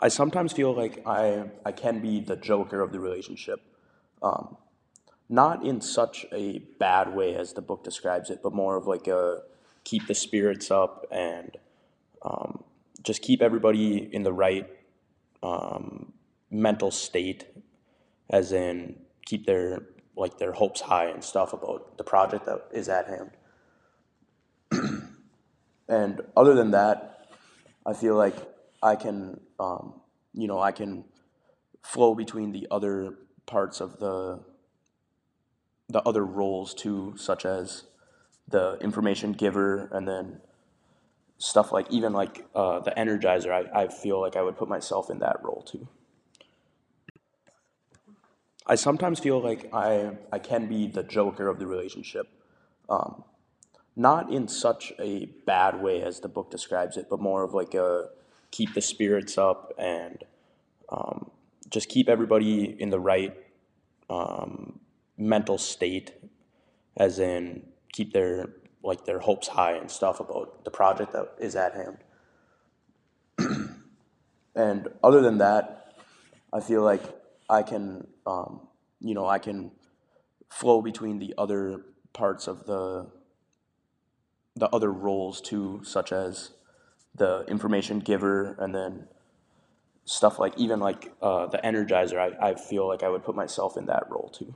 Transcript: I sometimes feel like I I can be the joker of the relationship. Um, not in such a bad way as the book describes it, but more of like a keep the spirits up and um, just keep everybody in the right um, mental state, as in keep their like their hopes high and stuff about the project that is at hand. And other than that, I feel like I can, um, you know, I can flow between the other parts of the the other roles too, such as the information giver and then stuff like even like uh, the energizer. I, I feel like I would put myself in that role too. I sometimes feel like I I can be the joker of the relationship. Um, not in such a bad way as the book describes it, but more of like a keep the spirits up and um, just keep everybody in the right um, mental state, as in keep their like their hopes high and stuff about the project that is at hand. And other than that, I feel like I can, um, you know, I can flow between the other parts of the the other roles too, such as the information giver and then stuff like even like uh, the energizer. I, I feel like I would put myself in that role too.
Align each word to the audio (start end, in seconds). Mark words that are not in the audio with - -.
I 0.00 0.08
sometimes 0.08 0.52
feel 0.52 0.74
like 0.74 1.02
I 1.06 1.44
I 1.64 1.72
can 1.72 2.00
be 2.00 2.20
the 2.20 2.36
joker 2.36 2.80
of 2.80 2.92
the 2.92 3.00
relationship. 3.00 3.60
Um, 4.22 4.56
not 5.28 5.64
in 5.64 5.80
such 5.80 6.26
a 6.32 6.58
bad 6.78 7.14
way 7.14 7.34
as 7.34 7.54
the 7.54 7.62
book 7.62 7.82
describes 7.82 8.30
it, 8.30 8.40
but 8.42 8.52
more 8.52 8.76
of 8.76 8.86
like 8.86 9.06
a 9.06 9.42
keep 9.84 10.06
the 10.06 10.14
spirits 10.14 10.70
up 10.70 11.06
and 11.10 11.56
um, 12.22 12.64
just 13.02 13.22
keep 13.22 13.42
everybody 13.42 13.96
in 13.96 14.22
the 14.22 14.32
right 14.32 14.68
um, 15.42 16.12
mental 16.50 16.90
state, 16.90 17.46
as 18.30 18.52
in 18.52 18.96
keep 19.26 19.46
their 19.46 19.86
like 20.16 20.38
their 20.38 20.52
hopes 20.52 20.80
high 20.80 21.06
and 21.06 21.24
stuff 21.24 21.52
about 21.52 21.98
the 21.98 22.04
project 22.04 22.46
that 22.46 22.68
is 22.72 22.88
at 22.88 23.06
hand. 23.08 23.30
And 25.88 26.22
other 26.34 26.54
than 26.54 26.70
that, 26.70 27.26
I 27.84 27.92
feel 27.92 28.14
like 28.16 28.36
I 28.84 28.96
can, 28.96 29.40
um, 29.58 29.94
you 30.34 30.46
know, 30.46 30.60
I 30.60 30.70
can 30.70 31.04
flow 31.82 32.14
between 32.14 32.52
the 32.52 32.68
other 32.70 33.14
parts 33.46 33.80
of 33.80 33.98
the 33.98 34.40
the 35.88 36.02
other 36.02 36.24
roles 36.24 36.74
too, 36.74 37.14
such 37.16 37.44
as 37.44 37.84
the 38.48 38.78
information 38.80 39.32
giver 39.32 39.88
and 39.92 40.08
then 40.08 40.40
stuff 41.38 41.72
like 41.72 41.90
even 41.90 42.12
like 42.12 42.46
uh, 42.54 42.80
the 42.80 42.90
energizer. 42.92 43.50
I, 43.50 43.84
I 43.84 43.88
feel 43.88 44.20
like 44.20 44.36
I 44.36 44.42
would 44.42 44.56
put 44.56 44.68
myself 44.68 45.10
in 45.10 45.18
that 45.20 45.42
role 45.42 45.62
too. 45.62 45.88
I 48.66 48.76
sometimes 48.76 49.18
feel 49.18 49.40
like 49.40 49.68
I 49.72 50.12
I 50.30 50.38
can 50.38 50.68
be 50.68 50.86
the 50.88 51.02
joker 51.02 51.48
of 51.48 51.58
the 51.58 51.66
relationship. 51.66 52.28
Um, 52.88 53.24
not 53.96 54.30
in 54.30 54.48
such 54.48 54.92
a 54.98 55.26
bad 55.46 55.80
way 55.80 56.02
as 56.02 56.20
the 56.20 56.28
book 56.28 56.50
describes 56.50 56.96
it, 56.96 57.06
but 57.08 57.20
more 57.20 57.44
of 57.44 57.54
like 57.54 57.74
a 57.74 58.08
keep 58.54 58.72
the 58.72 58.80
spirits 58.80 59.36
up 59.36 59.72
and 59.78 60.22
um, 60.88 61.28
just 61.68 61.88
keep 61.88 62.08
everybody 62.08 62.76
in 62.78 62.88
the 62.88 63.00
right 63.00 63.34
um, 64.08 64.78
mental 65.18 65.58
state, 65.58 66.12
as 66.96 67.18
in 67.18 67.66
keep 67.92 68.12
their 68.12 68.50
like 68.84 69.04
their 69.06 69.18
hopes 69.18 69.48
high 69.48 69.72
and 69.72 69.90
stuff 69.90 70.20
about 70.20 70.64
the 70.64 70.70
project 70.70 71.12
that 71.12 71.34
is 71.40 71.56
at 71.56 71.74
hand. 71.74 71.98
And 74.56 74.86
other 75.02 75.20
than 75.20 75.38
that, 75.38 75.96
I 76.52 76.60
feel 76.60 76.82
like 76.82 77.02
I 77.50 77.64
can, 77.64 78.06
um, 78.24 78.68
you 79.00 79.12
know, 79.12 79.26
I 79.26 79.40
can 79.40 79.72
flow 80.48 80.80
between 80.80 81.18
the 81.18 81.34
other 81.36 81.80
parts 82.12 82.46
of 82.46 82.66
the 82.66 83.10
the 84.54 84.68
other 84.68 84.92
roles 84.92 85.40
too, 85.40 85.80
such 85.82 86.12
as 86.12 86.52
the 87.14 87.44
information 87.48 88.00
giver 88.00 88.56
and 88.58 88.74
then 88.74 89.06
stuff 90.04 90.38
like 90.38 90.56
even 90.58 90.80
like 90.80 91.12
uh, 91.22 91.46
the 91.46 91.58
energizer. 91.58 92.18
I, 92.18 92.50
I 92.50 92.54
feel 92.54 92.86
like 92.86 93.02
I 93.02 93.08
would 93.08 93.24
put 93.24 93.34
myself 93.34 93.76
in 93.76 93.86
that 93.86 94.04
role 94.10 94.30
too. 94.32 94.54